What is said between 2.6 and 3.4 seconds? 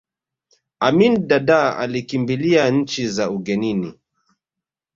nchi za